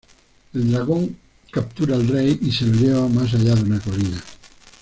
El 0.55 0.71
dragón 0.71 1.15
captura 1.51 1.93
al 1.95 2.07
Rey 2.07 2.39
y 2.41 2.51
se 2.51 2.65
lo 2.65 2.71
lleva 2.73 3.07
más 3.07 3.35
allá 3.35 3.53
de 3.53 3.61
una 3.61 3.79
colina. 3.79 4.19